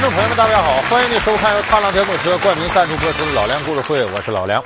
[0.00, 4.64] 观众朋友们，大家好，欢迎您收看由踏浪电动车冠名赞助播出的《老梁故事会》，我是老梁。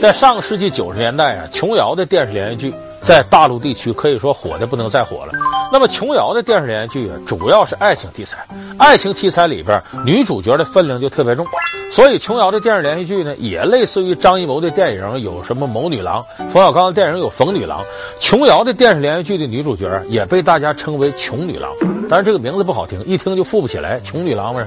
[0.00, 2.74] 在上个世纪九十年代啊，琼瑶的电视连续剧
[3.06, 5.32] 在大陆地区可以说火的不能再火了。
[5.72, 8.44] 那么琼瑶的电视连续剧啊，主要是爱情题材，
[8.78, 11.46] 爱情题材里边女主角的分量就特别重，
[11.88, 17.80] 所以琼瑶的电视连续剧呢，也类似于张艺谋的电影有什么《谋女郎》，冯小刚的电影有《冯女郎》，
[18.18, 21.70] 琼瑶的电视连续剧的女主角也被大家称为琼女郎。
[22.08, 24.66] 但是这个名字不好听，一听就富不起来，琼女郎嘛。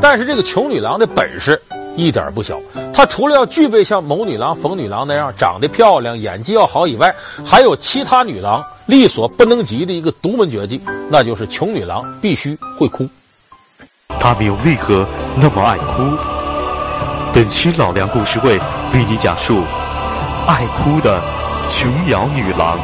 [0.00, 1.60] 但是这个琼女郎的本事
[1.96, 2.58] 一点不小，
[2.94, 7.12] 她除了要具备像谋女郎、冯女郎那样长得漂亮、演技要好以外，
[7.44, 10.80] 还有其他女郎力所不能及的一个独门绝技，
[11.10, 13.08] 那就是穷女郎必须会哭。
[14.20, 15.04] 她们又为何
[15.36, 16.16] 那么爱哭？
[17.34, 18.56] 本期老梁故事会
[18.92, 19.60] 为你讲述
[20.46, 21.20] 爱哭的
[21.68, 22.78] 琼瑶女郎。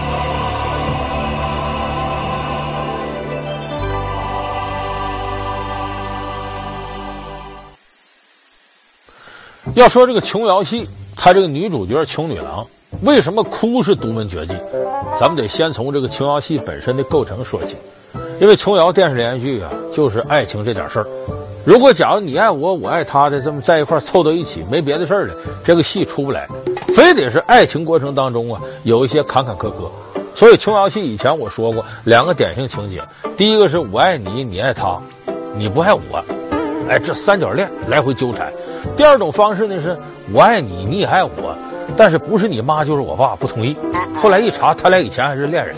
[9.75, 12.67] 要说这个琼瑶戏，她这个女主角琼女郎
[13.03, 14.55] 为什么哭是独门绝技？
[15.19, 17.77] 咱们得先从这个琼瑶戏本身的构成说起。
[18.41, 21.07] 因为琼瑶电视连续剧啊，就是爱情这点事儿。
[21.65, 26.48] 如果假如你爱我，我爱他的这么在一块凑到一起，没别的事儿了，这个戏出不来。
[26.89, 29.89] 非得是爱情过程当中啊，有一些坎坎坷坷。
[30.35, 33.03] 所以琼瑶戏以前我说过两个典型情节：
[33.37, 34.98] 第一个是我爱你，你爱他，
[35.55, 36.25] 你不爱我，
[36.89, 38.51] 哎，这三角恋来回纠缠。
[38.97, 39.98] 第二种方式呢，是
[40.33, 41.56] 我爱你，你也爱我，
[41.97, 43.77] 但是不是你妈就是我爸不同意。
[44.14, 45.75] 后来一查，他俩以前还是恋人。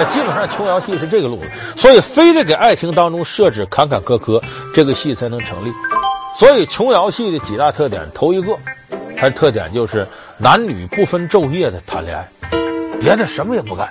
[0.00, 4.40] 那基本上琼瑶戏是这个路子，所以非得给爱情当中设置坎坎坷坷，
[4.72, 5.72] 这个戏才能成立。
[6.36, 8.56] 所以琼瑶戏的几大特点，头一个，
[9.16, 10.06] 它的特点就是
[10.38, 12.28] 男女不分昼夜的谈恋爱，
[13.00, 13.88] 别的什么也不干。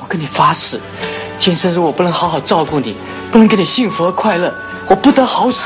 [0.00, 0.80] 我跟你发誓，
[1.38, 2.96] 今生如果不能好好照顾你，
[3.30, 4.54] 不能给你幸福和快乐，
[4.88, 5.58] 我不得好死。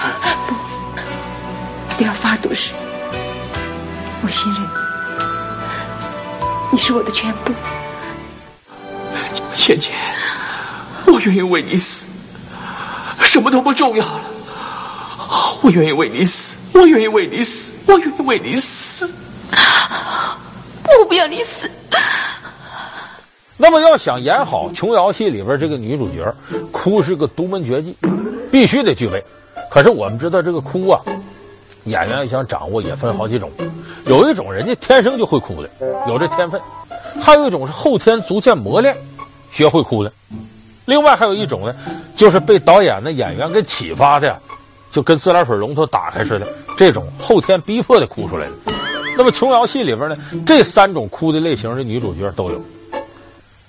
[1.99, 2.05] 不。
[2.05, 2.73] 要发毒誓，
[4.23, 4.69] 我信任你，
[6.73, 7.53] 你是我的全部。
[9.53, 9.97] 倩倩，
[11.07, 12.07] 我愿意为你死，
[13.21, 14.21] 什么都不重要了。
[15.61, 19.13] 我愿意为你死，我愿意为你死，我愿意为你死。
[21.01, 21.69] 我不要你死。
[23.57, 26.33] 那么要想演好琼瑶戏里边这个女主角，
[26.71, 27.97] 哭是个独门绝技，
[28.53, 29.23] 必须得具备。
[29.69, 31.01] 可是我们知道这个哭啊。
[31.89, 33.51] 演员要想掌握也分好几种，
[34.07, 35.71] 有一种人家天生就会哭的，
[36.09, 36.61] 有这天分；
[37.21, 38.97] 还有一种是后天逐渐磨练，
[39.51, 40.13] 学会哭的。
[40.85, 41.75] 另外还有一种呢，
[42.17, 44.41] 就是被导演的演员给启发的，
[44.91, 48.53] 就跟自来水龙头打开似的，这种后天逼迫的哭出来的。
[49.17, 50.17] 那么琼瑶戏里边呢，
[50.47, 52.63] 这三种哭的类型的女主角都有。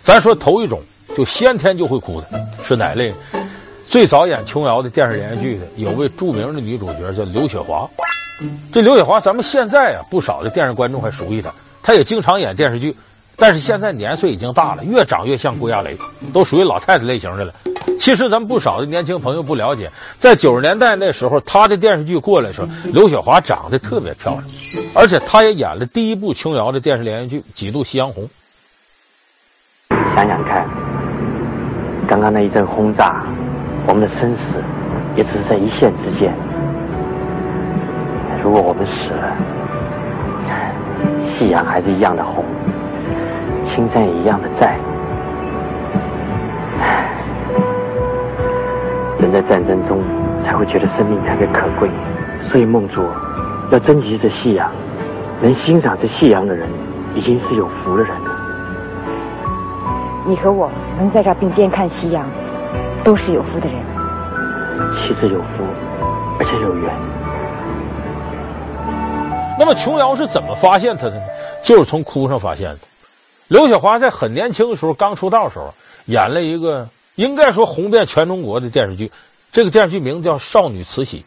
[0.02, 0.82] 咱说头一种，
[1.16, 2.28] 就先天就会哭的，
[2.64, 3.14] 是哪类？
[3.90, 7.90] 最早演琼瑶的电视连续剧的，有位著名的女主角叫刘雪华。
[8.72, 11.52] 这刘雪华，咱们现在啊，不少的电视观众还熟悉她，
[11.82, 12.96] 她也经常演电视剧，
[13.36, 15.98] 但是现在年岁已经大了，越长越像郭亚蕾，
[16.32, 17.52] 都属于老太太类型的了。
[18.00, 24.44] 其实咱们不少的年轻朋友不了解，在九十年代那时候，她的电视剧过来的时候，刘雪华长得特别漂亮，
[24.94, 28.24] 而且她也演了第一部琼瑶的电视连续剧《几度夕阳红》。
[30.16, 30.70] 想想看，
[32.08, 33.26] 刚刚那一阵轰炸，
[33.88, 34.62] 我们的生死
[35.16, 36.34] 也只是在一线之间。
[38.44, 39.36] 如果我们死了，
[41.24, 42.44] 夕阳还是一样的红，
[43.64, 44.78] 青山也一样的在。
[49.20, 50.02] 人在战争中
[50.42, 51.90] 才会觉得生命特别可贵，
[52.50, 53.04] 所以梦作
[53.72, 54.72] 要珍惜这夕阳，
[55.42, 56.70] 能欣赏这夕阳的人，
[57.14, 58.32] 已经是有福的人了。
[60.26, 62.26] 你和我能在这并肩看夕阳，
[63.04, 63.84] 都是有福的人。
[64.94, 65.64] 妻子有福，
[66.40, 66.96] 而且有缘。
[69.60, 71.22] 那么琼瑶是怎么发现他的呢？
[71.62, 72.80] 就是从哭上发现的。
[73.50, 75.74] 刘雪华在很年轻的时候，刚出道的时候，
[76.06, 79.12] 演了一个应该说红遍全中国的电视剧。
[79.52, 81.18] 这个电视剧名字叫《少女慈禧》。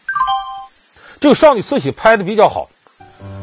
[1.21, 2.71] 这个《少女慈禧》拍的比较好。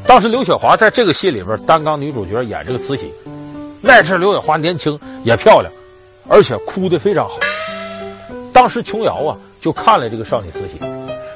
[0.07, 3.13] 当时刘雪华在这个戏里边担纲女主角，演这个慈禧。
[3.81, 5.71] 那阵刘雪华年轻也漂亮，
[6.27, 7.37] 而且哭的非常好。
[8.53, 10.79] 当时琼瑶啊就看了这个《少女慈禧》，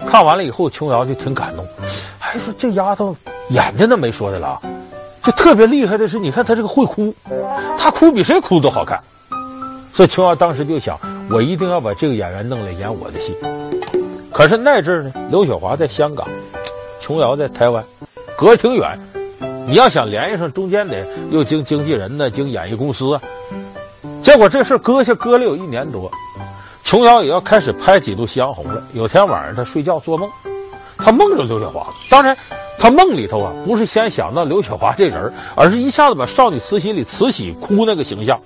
[0.08, 1.66] 看完了以后，琼瑶就挺感动，
[2.20, 3.16] 还说这丫头。
[3.50, 4.60] 演的那没说的了，
[5.22, 7.14] 就特别厉害的是，你看她这个会哭，
[7.78, 8.98] 他哭比谁哭都好看。
[9.94, 10.98] 所以琼瑶当时就想，
[11.30, 13.36] 我一定要把这个演员弄来演我的戏。
[14.32, 16.26] 可是那阵儿呢，刘雪华在香港，
[17.02, 17.84] 琼瑶在台湾，
[18.38, 18.98] 隔挺远。
[19.68, 23.20] 你要想联系上，中间得又经经纪人呢，经演艺公司。
[24.22, 26.10] 结果这事搁下搁了有一年多，
[26.84, 28.84] 琼瑶也要开始拍几度夕阳红了。
[28.94, 30.30] 有天晚上，他睡觉做梦，
[30.98, 31.94] 他梦着刘雪华了。
[32.12, 32.38] 当然，
[32.78, 38.40] 他梦里头啊，不是先想到刘雪华这人，而是一下子把少女慈禧里慈禧哭那个形象，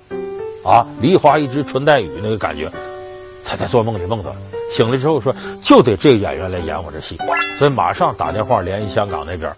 [0.64, 2.70] 啊，梨花一枝春带雨那个感觉，
[3.44, 4.36] 他在做梦里梦到了。
[4.70, 7.18] 醒了之后说，就得这个演员来演我这戏，
[7.58, 9.52] 所以马上打电话联系香港那边，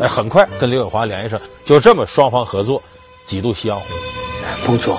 [0.00, 2.82] 哎，很快跟刘雪华联系上，就这么双方合作，
[3.24, 3.86] 几度夕阳红。
[4.66, 4.98] 梦卓，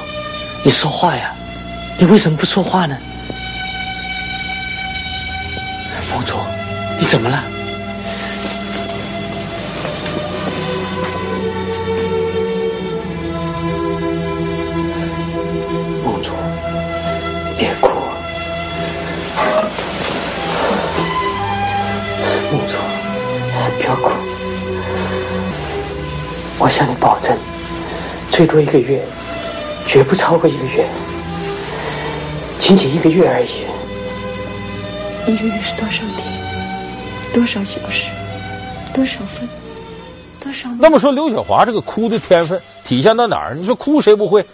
[0.63, 1.35] 你说话呀，
[1.99, 2.97] 你为什么不说话呢？
[6.11, 6.43] 梦卓，
[6.99, 7.43] 你怎么了？
[16.03, 16.33] 梦卓，
[17.57, 17.89] 别哭。
[22.51, 22.79] 梦卓，
[23.77, 24.11] 不要哭。
[26.57, 27.37] 我向你保证，
[28.31, 29.01] 最多一个月，
[29.85, 30.85] 绝不超过一个月，
[32.57, 33.65] 仅仅一个月而已。
[35.27, 37.33] 一个月是多少天？
[37.33, 38.07] 多少小时？
[38.93, 39.47] 多少分？
[40.39, 40.69] 多少？
[40.79, 43.55] 那么说刘雪华这个哭的天分体现在哪儿？
[43.55, 44.45] 你说哭谁不会？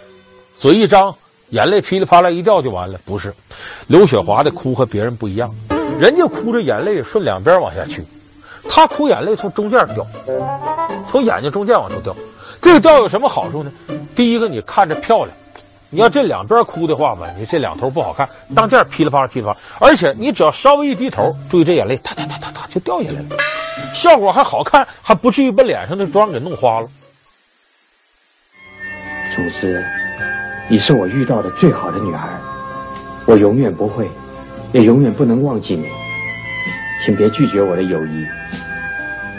[0.58, 1.14] 嘴一张，
[1.50, 3.00] 眼泪噼里啪啦一掉就完了？
[3.04, 3.32] 不是，
[3.86, 5.54] 刘雪华的哭和别人不一样，
[5.98, 8.04] 人家哭着眼泪顺两边往下去，
[8.68, 10.06] 他哭眼泪从中间掉，
[11.10, 12.14] 从眼睛中间往出掉。
[12.60, 13.72] 这个掉有什么好处呢？
[14.14, 15.36] 第一个，你看着漂亮。
[15.90, 23.28] 你要这两边哭的话吧，你这两头不好看，当间噼里啪啦噼里啪啦，而且你只要稍微一低头，注意这眼泪，哒哒哒哒哒就掉下来了，
[23.94, 26.88] 效果还好看，还不至于把脸上的妆给弄花了。
[29.34, 29.84] 总之，
[30.68, 32.28] 你是我遇到的最好的女孩，
[33.26, 34.10] 我永远不会，
[34.72, 35.86] 也永远不能忘记你，
[37.04, 38.26] 请别拒绝我的友谊，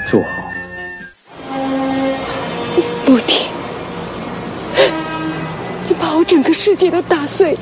[0.09, 0.27] 祝好。
[6.27, 7.57] 整个世界都打碎。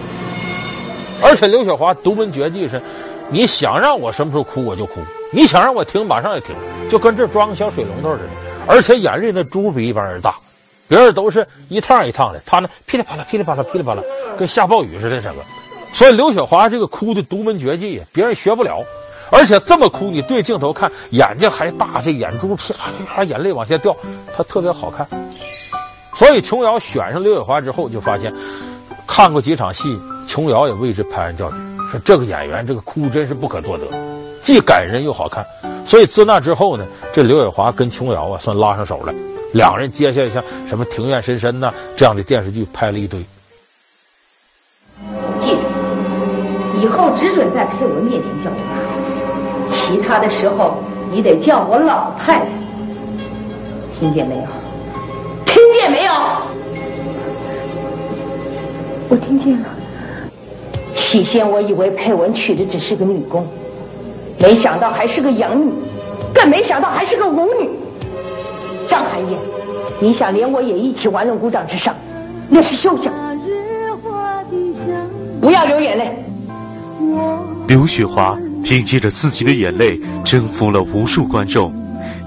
[1.21, 2.81] 而且刘雪华独门绝技是，
[3.29, 4.99] 你想让我什么时候哭我就哭，
[5.31, 6.55] 你想让我停马上就停，
[6.89, 8.29] 就跟这装个小水龙头似的。
[8.67, 10.35] 而且眼泪那珠比一般人大，
[10.87, 14.03] 别人都是一趟一趟的，他呢噼里啪啦噼里啪啦噼里啪啦，
[14.37, 15.41] 跟下暴雨似的整个。
[15.93, 18.83] 所以刘雪华这个哭的独门绝技，别人学不了。
[19.31, 23.95] 而且这么哭，你对镜头看，眼睛还大，这眼珠噼里啪，眼泪往下掉，
[24.35, 25.07] 他特别好看。
[26.15, 28.33] 所以琼瑶选上刘雪华之后，就发现
[29.05, 31.57] 看过几场戏，琼瑶也为之拍案叫绝，
[31.91, 33.85] 说这个演员这个哭真是不可多得，
[34.41, 35.45] 既感人又好看。
[35.85, 39.13] 所以自那之后呢，这刘雪华跟琼瑶啊算拉上手了，
[39.53, 43.19] 两人接下来像什么《庭院深深》呐这样的电视剧拍了一堆。
[45.41, 50.81] 记住，以后只准在配文面前叫我妈，其他的时候
[51.11, 52.45] 你得叫我老太太，
[53.99, 54.43] 听见没有？
[55.95, 56.11] 没有？
[59.07, 59.69] 我听见了。
[60.93, 63.47] 起先我以为佩文娶的只是个女工，
[64.37, 65.71] 没想到还是个养女，
[66.33, 67.69] 更没想到还是个舞女。
[68.89, 69.39] 张海燕，
[70.01, 71.95] 你想连我也一起玩弄股掌之上，
[72.49, 73.13] 那是休想！
[75.39, 76.13] 不要流眼泪。
[77.69, 81.73] 刘雪华凭借着自己的眼泪征服了无数观众，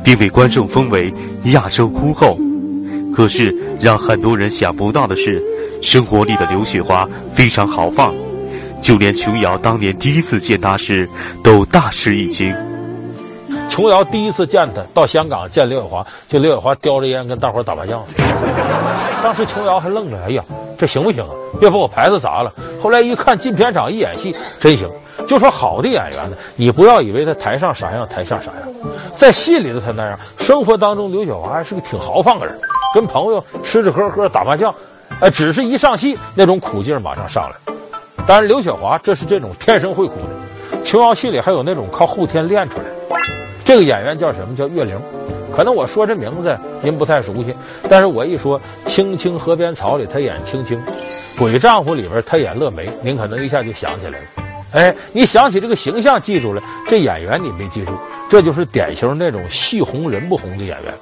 [0.03, 1.13] 并被观众封为
[1.53, 2.39] 亚洲哭后。
[3.19, 5.43] 可是，让很多人想不到的是，
[5.83, 8.15] 生活里的刘雪华非常豪放，
[8.81, 11.11] 就连琼瑶当年第一次见她时，
[11.43, 12.55] 都大吃一惊。
[13.69, 18.01] 琼瑶第一次见她到香港见刘雪华，就刘雪华叼着烟跟大伙打麻将。
[19.21, 20.45] 当时琼瑶还愣着，哎呀，
[20.79, 21.31] 这行不行啊？
[21.59, 22.55] 别把我牌子砸了。
[22.81, 24.89] 后来一看进片场一演戏，真行。
[25.27, 32.57] 就说好的演员呢，你不要以为他台上啥样，台下啥样，在戏里头他那样，生活当中刘雪华还是个挺豪放的人。
[32.95, 34.75] 跟朋友吃吃喝喝打麻将，
[35.21, 37.75] 呃，只是一上戏那种苦劲儿马上上来。
[38.27, 40.83] 当然，刘雪华这是这种天生会哭的。
[40.85, 42.91] 琼瑶戏里还有那种靠后天练出来的。
[43.65, 44.57] 这个演员叫什么？
[44.57, 44.99] 叫岳玲。
[45.51, 47.55] 可能我说这名字您不太熟悉，
[47.89, 50.79] 但是我一说《青青河边草》里她演青青，
[51.39, 54.25] 《鬼丈夫》里边她演乐梅，您可能一下就想起来了。
[54.73, 57.93] 哎，你想起这个形象记住了，这演员你没记住，
[58.29, 60.95] 这就是典型那种戏红人不红的演员。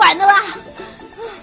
[0.00, 0.56] 管的啦。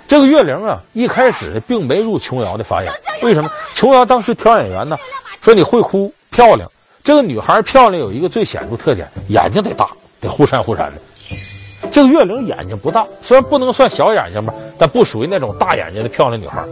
[0.07, 2.91] 这个岳玲啊，一开始并没入琼瑶的法眼。
[3.21, 3.49] 为什么？
[3.75, 4.97] 琼瑶当时挑演员呢，
[5.41, 6.67] 说你会哭，漂亮。
[7.03, 11.01] 这个女孩漂亮有一个最显著特点，眼睛得大，得忽闪忽闪的。
[11.91, 16.63] 这个月玲眼睛不大，虽然不能算小眼睛吧，但不属于那种大眼睛的漂亮女孩。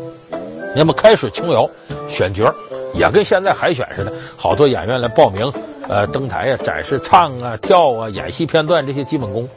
[0.76, 1.70] 那么开始琼瑶
[2.10, 2.54] 选角，
[2.94, 5.52] 也跟现在海选似的，好多演员来报名，
[5.88, 9.48] 呃，登台呀，展示唱啊、跳啊、演戏片段这些基本功。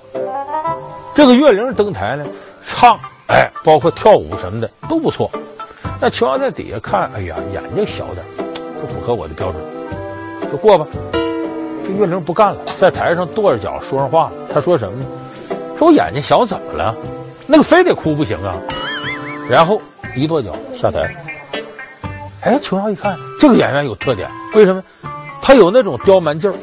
[1.18, 2.24] 这个月玲登台呢，
[2.64, 2.96] 唱，
[3.26, 5.28] 哎，包括跳舞什么的都不错。
[6.00, 8.24] 那琼瑶在底下看，哎呀，眼睛小点，
[8.80, 9.60] 不符合我的标准，
[10.48, 10.86] 就过吧。
[11.12, 14.32] 这月玲不干了，在台上跺着脚说上话了。
[14.54, 15.06] 他说什么呢？
[15.76, 16.94] 说我眼睛小怎么了？
[17.48, 18.54] 那个非得哭不行啊！
[19.50, 19.82] 然后
[20.14, 21.12] 一跺脚下台。
[22.42, 24.80] 哎，琼瑶一看，这个演员有特点，为什么？
[25.42, 26.54] 他有那种刁蛮劲儿，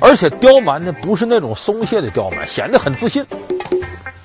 [0.00, 3.24] 而且刁蛮的不是那种松懈的刁蛮，显得很自信，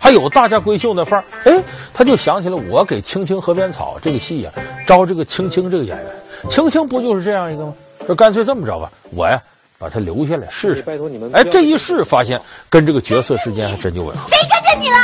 [0.02, 1.24] 还有大家闺秀那范儿。
[1.46, 6.06] 哎，他就想起了我给《青青河边草》这个戏呀、啊，招这个青青这个演员，
[6.50, 7.74] 青青不就是这样一个吗？
[8.08, 9.40] 说干脆这么着吧，我呀。
[9.78, 10.84] 把他留下来试试。
[10.84, 11.32] 拜托你们。
[11.34, 12.40] 哎，这一试发现
[12.70, 14.30] 跟这个角色之间还真就吻合。
[14.30, 14.98] 谁跟着你了？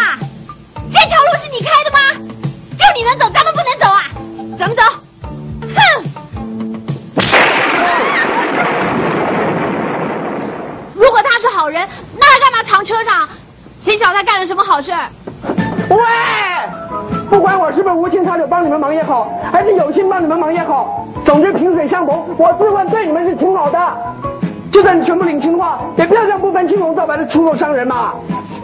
[0.94, 1.98] 这条路是你开的吗？
[2.78, 4.06] 就你能走，咱们不能走啊！
[4.60, 4.84] 咱们走。
[5.74, 5.76] 哼！
[10.94, 11.90] 如果他是好人，
[12.20, 13.28] 那他干嘛藏车上？
[13.88, 14.92] 谁晓得他干了什么好事？
[15.90, 15.98] 喂！
[17.30, 23.80] 不管我是不是无心插柳帮你们忙也好，还是有心帮你们忙也好，总之萍水相逢，我自问对你们是挺好的。
[24.74, 28.14] 就算你全部领情的话，也不要这样不分青红皂白的出口伤人嘛！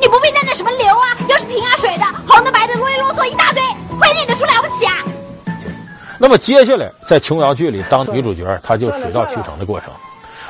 [0.02, 3.64] 你不必在那什么流啊，又是平啊水的，红的白的，啰里啰嗦一大堆，
[3.98, 4.94] 会念的书了不起啊！
[6.20, 9.90] 那么接下来在琼瑶剧里当女主角，她就水到渠成的过程。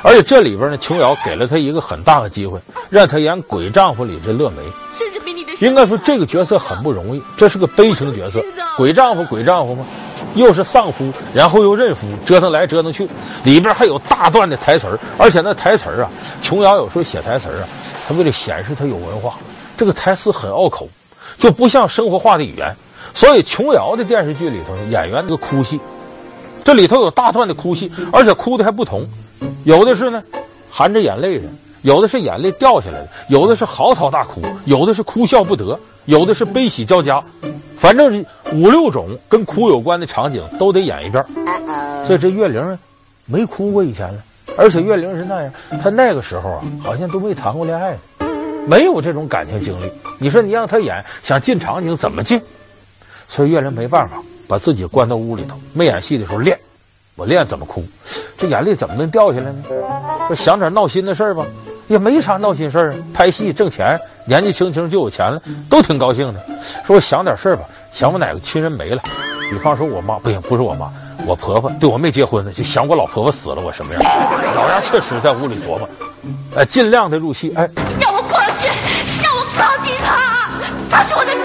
[0.03, 4.57] 而且这里边呢，琼瑶给了她一个很大的机会，让她演鬼丈夫里这乐梅。
[4.93, 8.43] 甚至比你的应该说这个角色很不容易，这是个悲情角色。
[8.77, 9.85] 鬼丈夫，鬼丈夫吗？
[10.35, 13.07] 又是丧夫，然后又认夫，折腾来折腾去，
[13.43, 17.67] 里边还有大段的台词儿，而且那台词儿啊，琼瑶有时候写台词儿啊，
[18.07, 19.35] 她为了显示她有文化，
[19.77, 20.89] 这个台词很拗口，
[21.37, 22.75] 就不像生活化的语言。
[23.13, 25.79] 所以琼瑶的电视剧里头，演员这个哭戏，
[26.63, 29.07] 这里头有大段的哭戏，而且哭的还不同，
[29.63, 30.23] 有的是呢
[30.69, 31.45] 含着眼泪的，
[31.81, 37.23] 有的是眼泪掉下来的，有的是嚎啕大哭，有的是哭笑不得，有的是悲喜交加。
[37.77, 41.21] 反正是五六种跟哭有关的场景都得演一遍，
[42.05, 42.79] 所以这岳玲
[43.25, 44.23] 没哭过以前了，
[44.55, 47.97] 而且岳玲是那样，她那个时候啊，好像都没谈过恋爱，
[48.65, 49.91] 没有这种感情经历。
[50.17, 52.41] 你说你让她演，想进场景怎么进？
[53.27, 54.15] 所以岳玲没办法，
[54.47, 56.57] 把自己关到屋里头，没演戏的时候练，
[57.15, 57.83] 我练怎么哭，
[58.37, 59.63] 这眼泪怎么能掉下来呢？
[60.27, 61.45] 说想点闹心的事儿吧。
[61.87, 65.39] 也没啥闹心事儿，拍戏挣钱，年纪轻轻就有钱了，
[65.69, 66.39] 都挺高兴的。
[66.85, 69.01] 说我想点事儿吧，想我哪个亲人没了，
[69.51, 70.89] 比方说我妈不行，不是我妈，
[71.27, 74.01] 我婆婆对我没结婚呢，就想我老婆婆死了，我什么样？
[74.55, 75.87] 咬牙切齿在屋里琢磨，
[76.55, 78.65] 哎，尽量的入戏，哎，让我过去，
[79.21, 80.49] 让我靠近他，
[80.89, 81.35] 他是我的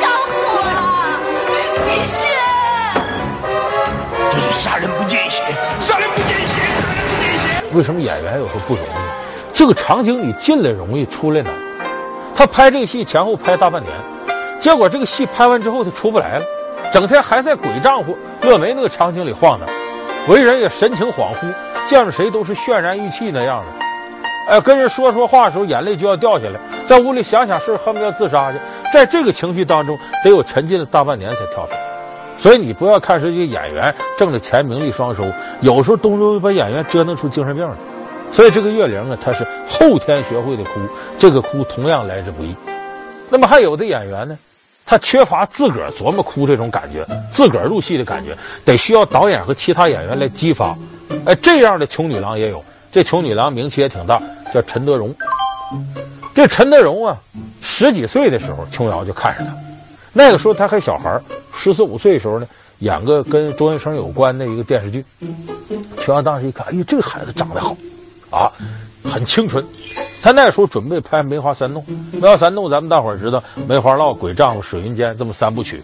[4.40, 5.42] 这是杀人不见血，
[5.80, 7.76] 杀人不见血，杀人不见血。
[7.76, 8.88] 为什么演员有时候不容易？
[9.52, 11.52] 这个场景你进来容易，出来难。
[12.36, 13.92] 他拍这个戏前后拍大半年，
[14.60, 16.44] 结果这个戏拍完之后他出不来了，
[16.92, 19.68] 整天还在鬼丈夫乐梅那个场景里晃荡，
[20.28, 21.52] 为人也神情恍惚，
[21.84, 24.52] 见着谁都是渲然欲泣那样的。
[24.54, 28.58] 哎，跟人说说话的时候眼泪就要掉下来，在屋里想想事恨不得自杀去。
[28.92, 31.77] 在这个情绪当中，得有沉浸了大半年才跳出来。
[32.38, 35.24] 所以你不要看是这个演员挣了钱名利双收，
[35.60, 37.74] 有时候都容易把演员折腾出精神病来。
[38.30, 40.80] 所以这个月玲啊，她是后天学会的哭，
[41.18, 42.54] 这个哭同样来之不易。
[43.28, 44.38] 那么还有的演员呢，
[44.86, 50.76] 他缺乏自个儿琢磨哭这种感觉，自个儿入戏的感觉，得需要导演和其他演员来激发。
[51.24, 55.14] 哎，这样的穷女郎也有，这穷女郎名气也挺大，叫陈德容。
[56.34, 57.16] 这陈德容啊，
[57.60, 59.52] 十几岁的时候，琼瑶就看上他。
[60.12, 61.20] 那个时候他还小孩，
[61.58, 62.46] 十四五岁的时候呢，
[62.78, 65.04] 演个跟周云生有关的一个电视剧。
[65.98, 67.76] 琼瑶当时一看，哎呀，这个孩子长得好。
[68.30, 68.52] 啊，
[69.04, 69.64] 很清纯。
[70.22, 75.82] 他那时候准备拍《梅花三弄》，《梅花三弄》咱们大伙儿知道，《梅花烙》《鬼丈夫》《水云间》这么三部曲。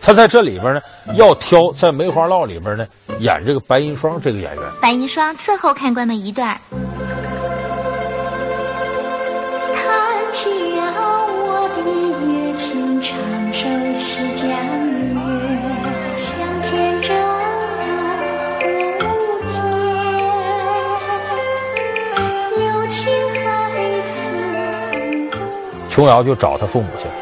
[0.00, 0.82] 他在这里边呢，
[1.14, 2.86] 要挑在《梅花烙》里边呢
[3.20, 4.62] 演这个白银霜这个演员。
[4.80, 6.58] 白银霜伺候看官们一段。
[9.74, 10.94] 弹起啊，
[11.28, 11.82] 我的
[12.26, 13.16] 乐琴，唱
[13.52, 14.48] 首西江
[25.98, 27.14] 琼瑶就找他父母去了，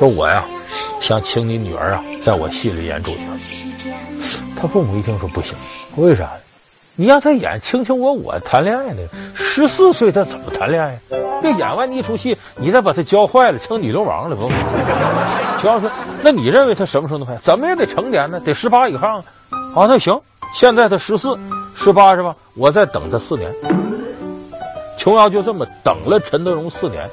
[0.00, 0.44] 说我呀，
[1.00, 3.20] 想请你女儿啊，在我戏里演主角。
[4.56, 5.56] 他父母一听说不行，
[5.94, 6.32] 为啥？
[6.96, 9.02] 你让他演卿卿我我谈恋爱呢？
[9.32, 10.98] 十四岁他怎么谈恋爱？
[11.40, 14.48] 别演完一出戏，你再把他教坏了，成女流氓了，不？
[15.62, 15.88] 琼瑶说
[16.20, 17.36] ：“那你认为他什么时候能拍？
[17.36, 19.24] 怎么也得成年呢，得十八以上啊。”
[19.72, 20.20] 啊，那行，
[20.52, 21.38] 现在他十四、
[21.76, 22.34] 十八是吧？
[22.56, 23.54] 我再等他四年。
[24.98, 27.08] 琼瑶就这么等了陈德容四年。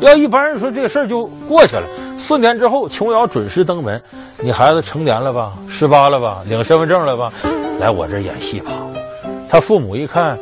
[0.00, 1.86] 要一般人说这个事儿就过去了，
[2.18, 4.00] 四年之后，琼瑶准时登门，
[4.38, 5.52] 你孩子成年了吧？
[5.68, 6.42] 十八了吧？
[6.46, 7.32] 领身份证了吧？
[7.78, 8.72] 来我这演戏吧。
[9.48, 10.38] 他父母一看，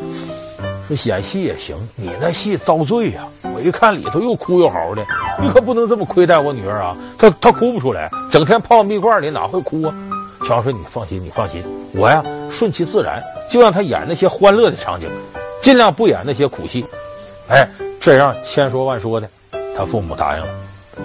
[0.87, 5.05] 说演戏也行，你那戏遭罪呀、我一看里头又哭又嚎的，
[5.41, 6.97] 你可不能这么亏待我女儿啊！
[7.19, 9.95] 她她哭不出来，整天泡蜜罐里哪会哭啊？
[10.45, 11.63] 琼瑶说：“你放心，你放心，
[11.95, 15.11] 我呀顺其自然，就让他演那些欢乐的场景，
[15.61, 16.85] 尽量不演那些苦戏。”
[17.51, 19.29] 哎，这样千说万说的。
[19.79, 20.49] 他父母答应了，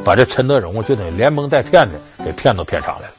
[0.03, 3.13] 把这陈德容就得连蒙带骗的给骗到片场来了。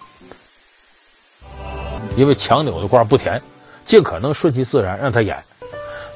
[2.16, 3.40] 因为强扭的瓜不甜，
[3.84, 5.40] 尽可能顺其自然让他演。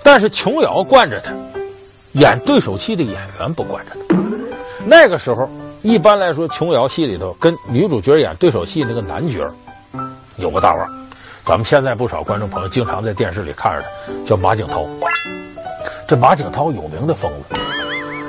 [0.03, 1.33] 但是琼瑶惯着他，
[2.15, 4.17] 演对手戏的演员不惯着他。
[4.85, 5.49] 那个时候，
[5.83, 9.49] 一般来说，琼瑶戏里头跟女主角演对手戏那个男角
[10.35, 10.89] 有个大腕，
[11.45, 14.85] 咱们现在不少观众朋友经常在电视里看着他，叫马景涛。
[16.09, 17.58] 这马景涛有名的疯子。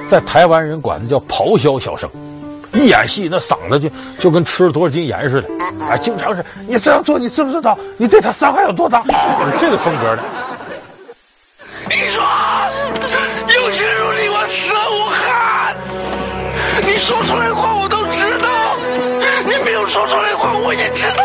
[0.10, 2.10] 在台湾人管他叫咆哮小生，
[2.74, 5.48] 一演戏那嗓子就就跟吃了多少斤盐似的，
[5.86, 9.04] 啊，经常是你这样做，你知不知道你对他伤害有多大？
[9.04, 10.24] 就是这个风格的。
[11.88, 12.24] 你说，
[13.54, 15.76] 有情如你，我死无憾。
[16.82, 18.50] 你说出来的话我都知道，
[19.46, 21.24] 你没有说出来的话我也知道。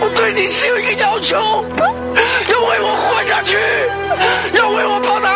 [0.00, 3.56] 我对你是有一个要求，要为我活下去，
[4.58, 5.27] 要为我报答。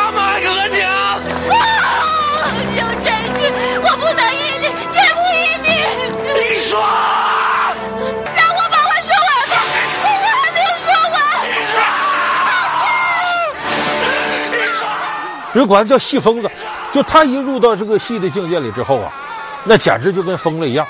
[15.52, 16.50] 人管他叫戏疯子，
[16.92, 19.12] 就他一入到这个戏的境界里之后啊，
[19.64, 20.86] 那简直就跟疯了一样，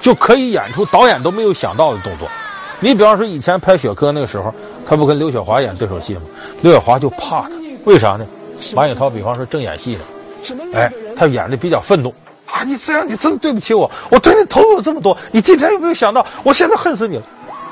[0.00, 2.28] 就可以演出导演都没有想到的动作。
[2.80, 4.52] 你比方说以前拍《雪珂》那个时候，
[4.84, 6.22] 他不跟刘雪华演对手戏吗？
[6.60, 7.50] 刘雪华就怕他，
[7.84, 8.26] 为啥呢？
[8.74, 12.14] 马景涛比方说正演戏呢，哎，他演的比较愤怒
[12.46, 12.62] 啊！
[12.64, 17.22] 你这样你真对不起我，我对你投入了这么多，你今天有没有想到，我现在恨死你了？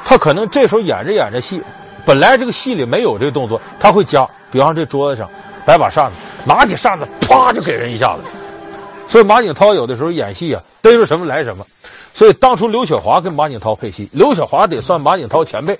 [0.04, 1.62] 他可能这时候演着演着戏，
[2.04, 5.28] 本来这个戏里没有这个动作，他会加，比方说这桌子上
[5.66, 6.16] 摆把扇子。
[6.44, 8.22] 拿起扇子，啪就给人一下子。
[9.08, 11.66] 所以马景涛有的时候演戏啊，逮住什么来什么。
[12.12, 15.78] 所以当初刘雪华跟马景涛配戏，刘雪华得算马景涛前辈。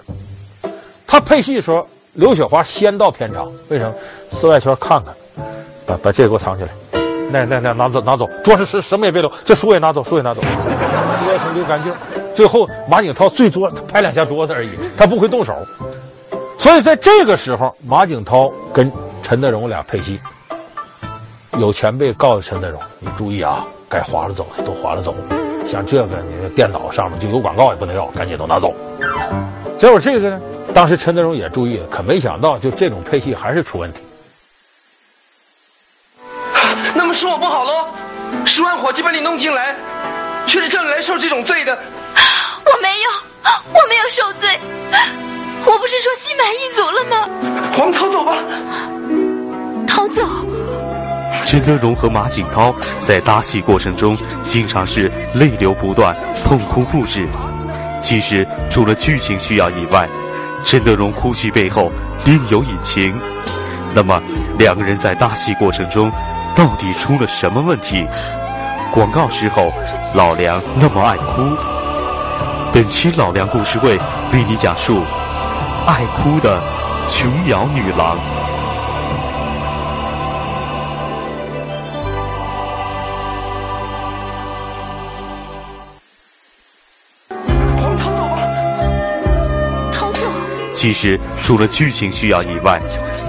[1.06, 3.94] 他配戏的时候，刘雪华先到片场，为什么？
[4.30, 5.14] 四外圈看看，
[5.86, 6.70] 把把这给我藏起来。
[7.32, 11.92] 那那那拿走拿走，桌上是什么也别留，这书也拿走，书也拿走，桌上留干净。
[12.34, 15.54] 最后马景涛最多他拍两下桌子而已，他不会动手。
[16.58, 18.90] 所以在这个时候，马景涛跟
[19.22, 20.18] 陈德容俩配戏。
[21.60, 25.14] 有前辈告诉陈德容：“你注意啊，该划了走的都划了走。
[25.66, 28.74] 像这个，你的电脑上面就有广告也不能要，赶紧都拿走。”
[29.76, 30.40] 结果这个呢，
[30.72, 34.00] 当时陈德容也注意了，可没想到，就这种配戏还是出问题。
[36.96, 37.88] 那么说我不好喽？
[38.46, 39.76] 十万火急把你弄进来，
[40.46, 41.74] 却是叫你来受这种罪的。
[42.64, 43.10] 我没有，
[43.74, 44.58] 我没有受罪。
[45.66, 47.28] 我不是说心满意足了吗？
[47.78, 48.38] 我们逃走吧。
[49.86, 50.22] 逃走。
[51.44, 57.26] 陈德容和马景涛在搭戏过程中，经常是泪流不断、痛哭不止。
[58.00, 60.08] 其实，除了剧情需要以外，
[60.64, 61.90] 陈德容哭泣背后
[62.24, 63.18] 另有隐情。
[63.92, 64.22] 那么，
[64.58, 66.10] 两个人在搭戏过程中，
[66.54, 68.06] 到底出了什么问题？
[68.92, 69.72] 广告之后，
[70.14, 71.42] 老梁那么爱哭。
[72.72, 73.96] 本期老梁故事会
[74.32, 75.02] 为你讲述
[75.86, 76.62] 爱哭的
[77.08, 78.39] 琼瑶女郎。
[90.80, 92.80] 其实，除了剧情需要以外，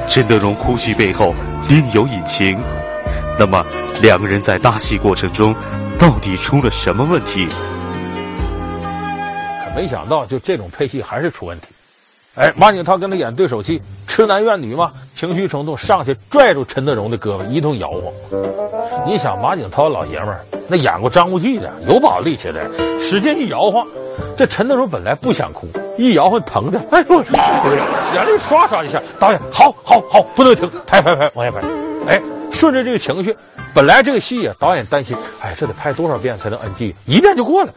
[0.07, 1.35] 陈德容哭戏背后
[1.67, 2.57] 另有隐情。
[3.37, 3.61] 那么，
[4.01, 5.53] 两个人在搭戏过程中，
[5.99, 7.49] 到底出了什么问题？
[9.65, 11.67] 可没想到，就这种配戏还是出问题。
[12.35, 18.13] 哎，马景涛跟他演对手戏，痴男怨女嘛，情绪冲动，上去拽住陈德容的胳膊，一通摇晃。
[19.05, 23.85] 你想，马景涛老爷们儿，那演过张无忌的，有把力气的，使劲一摇晃。
[24.37, 27.23] 这陈德容本来不想哭，一摇晃疼的，哎呦，
[28.13, 29.01] 眼泪唰唰一下。
[29.19, 31.62] 导演，好，好，好，不能停，拍拍拍，往下拍。
[32.08, 33.36] 哎，顺着这个情绪，
[33.73, 36.95] 本来这个戏啊，导演担心，哎，这得拍多少遍才能 NG？
[37.06, 37.73] 一遍就过了。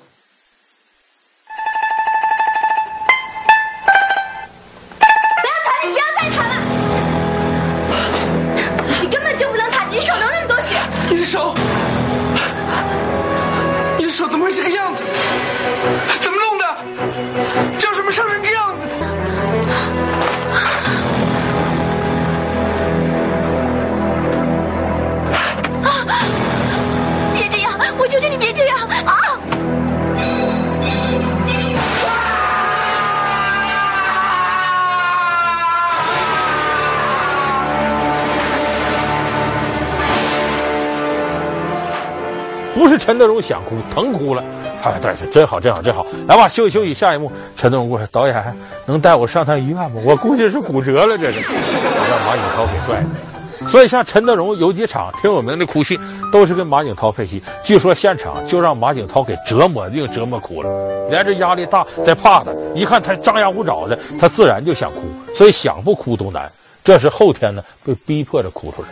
[43.15, 44.43] 陈德容想哭，疼哭了。
[44.83, 46.05] 哎，对，真好，真好，真好。
[46.27, 50.03] 来吧，休息休息，下一幕，陈德容过来，导演能带我上趟医院吗？
[50.05, 51.41] 我估计是骨折了，这是。
[51.41, 53.69] 让马景涛给拽的。
[53.69, 55.97] 所以，像陈德容有几场挺有名的哭戏，
[56.33, 57.41] 都是跟马景涛配戏。
[57.63, 65.03] 据说现场就让马景涛给折磨硬折磨哭了，连着压力大，再怕他，一看他张牙舞爪的，他自然就想哭，
[65.37, 66.51] 所以想不哭都难。
[66.83, 68.89] 这是后天呢被逼迫着哭出来。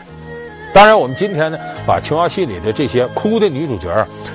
[0.72, 3.88] 当然，我们今天呢把琼瑶戏里的这些哭的女主角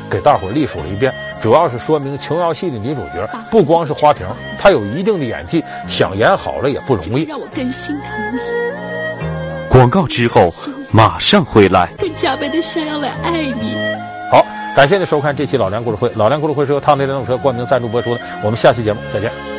[0.09, 4.25] 给大伙儿历数了一遍，主要是说明琼瑶戏的女主角不光是花瓶，
[4.59, 7.23] 她有一定的演技，想演好了也不容易。
[7.23, 8.39] 让我更心疼你。
[9.67, 10.53] 广告之后
[10.91, 13.75] 马上回来，更加倍的想要来爱你。
[14.31, 14.45] 好，
[14.75, 19.56] 感谢您收看这期《老梁故事会》，《老梁故事会》是由汤德电动车冠名赞助播出的，我们下期节目再见。